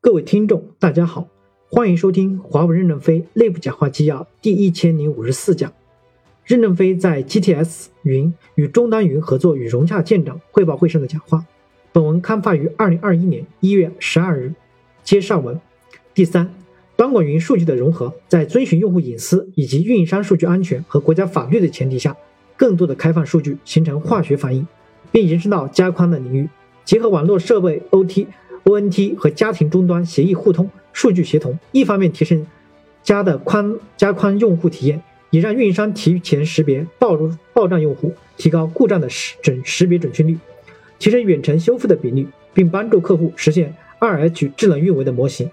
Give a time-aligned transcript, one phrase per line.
[0.00, 1.26] 各位听众，大家好，
[1.68, 5.72] 欢迎收听华为任正非内部讲话纪要第一千零五十四讲。
[6.44, 11.44] 任正非在 GTS 云与终端云合作与融洽建档汇报会上的讲话。
[11.90, 14.54] 本文刊发于二零二一年一月十二日。
[15.02, 15.60] 接上文。
[16.14, 16.54] 第三，
[16.96, 22.16] 端管云数据的融合，在遵循用户隐私以及运营商数据安全和国家法律的前提下，
[22.56, 24.64] 更多的开放数据形成化学反应，
[25.10, 26.48] 并延伸到加宽的领域，
[26.84, 28.28] 结合网络设备 OT。
[28.64, 32.46] ONT 和家庭终端协议互通、数据协同，一方面提升
[33.02, 40.38] 加的宽加宽用户体验，也让运营商提前识别暴露爆障用户，提高故障的识准识别准确率，
[40.98, 45.50] 提升远程修复的比例，并帮助客户实现二 H 智能运维的模型。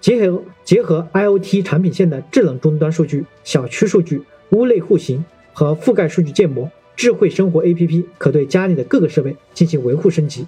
[0.00, 10.46] 结合结合 IoT 产品线的智能终端数据、小区数据、屋内户型和覆盖数据建模，智慧生活 APP 可对家里的各个设备进行维护升级。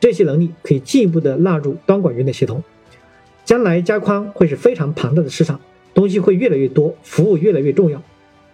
[0.00, 2.62] 这些能力可以进一步的纳入端管云的系统。
[3.44, 5.60] 将来加宽会是非常庞大的市场，
[5.94, 8.02] 东西会越来越多，服务越来越重要。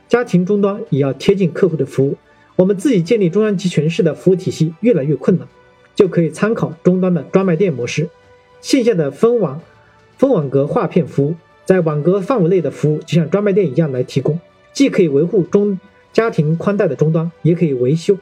[0.08, 2.16] 家庭终端也要贴近客户的服务。
[2.56, 5.48] 我们自己建立中央集权式的服务体系越来越困难，
[5.94, 8.10] 就可以参考终端的专卖店模式，
[8.60, 9.62] 线下的分网
[10.18, 11.34] 分网格划片服务，
[11.64, 14.38] 在网格范围内的服务就像专卖店一样来提供，
[14.74, 15.80] 既可以维护中
[16.12, 18.18] 家庭宽带的终端，也可以维修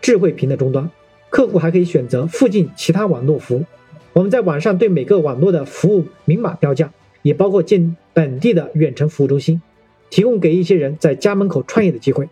[0.00, 0.90] 智慧屏的终端。
[1.34, 3.64] 客户还可以选择附近其他网络服务。
[4.12, 9.60] 我们在网上对每个网络的服务明码标价，也包括建本地的远程服务中心，
[10.10, 12.28] 提供给一些人在家门口创业的机会。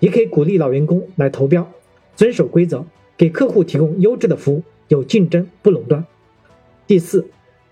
[0.00, 1.70] 也可以鼓励老员工来投标，
[2.16, 2.86] 遵守规则，
[3.18, 6.06] 给客户提供优质的服务，有竞争不垄断。
[6.86, 7.26] 第四，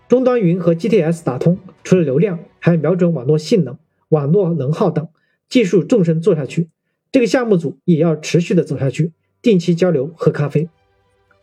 [0.07, 3.79] 终端云和 GTS 打通，除了流量，还要瞄准网络性能、
[4.11, 5.09] 网络能耗等
[5.49, 6.69] 技术纵深做下去。
[7.11, 9.13] 这个项目组也要持续的走下去。
[9.41, 10.71] 定期交流喝咖啡。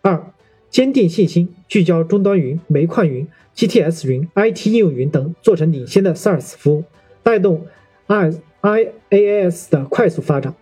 [0.02, 0.34] 二，
[0.70, 6.84] 坚定信心，聚焦终端云、煤矿云、GTS 云、IT 应用云等，做成领先的 SaaS 服务，
[7.22, 7.68] 带动
[8.08, 10.56] I IaaS 的快速发展。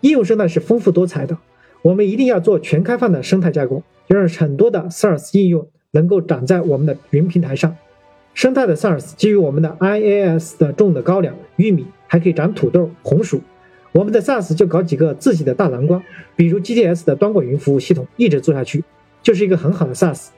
[0.00, 1.36] 应用生态是丰富多彩的，
[1.82, 7.76] 我们一定要做全开放的生态架构，让很多的 SaaS 应用能够长在我们的云平台上。
[8.32, 13.42] 生态的 SaaS 基于我们的 IaaS 的种的高粱、玉米，还可以长土豆、红薯。
[13.92, 16.02] 我们的 SaaS 就搞几个自己的大蓝光，
[16.36, 18.84] 比如 GTS 的端管云服务系统，一直做下去，
[19.22, 20.28] 就是一个很好的 SaaS，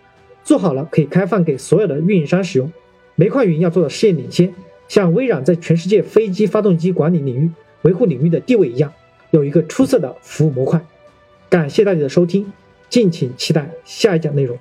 [0.42, 2.72] 做好了可以开放给所有的运营商使用。
[3.14, 4.52] 煤矿云要做到事业领先，
[4.88, 7.50] 像微软在全世界飞机发动机管理领域、
[7.82, 8.90] 维护领域的地位一样，
[9.30, 10.80] 有一个出色的服务模块。
[11.50, 12.50] 感谢大家的收听，
[12.88, 14.58] 敬请期待下一讲内容。